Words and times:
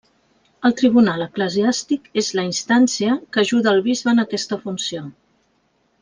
El 0.69 0.73
tribunal 0.79 1.23
eclesiàstic 1.25 2.07
és 2.23 2.29
la 2.39 2.45
instància 2.49 3.17
que 3.35 3.43
ajuda 3.45 3.73
el 3.77 3.83
bisbe 3.89 4.13
en 4.17 4.23
aquesta 4.27 4.59
funció. 4.67 5.05